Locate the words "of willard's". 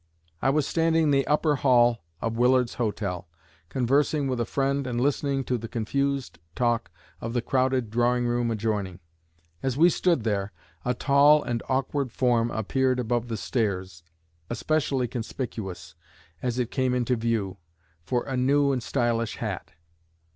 2.23-2.73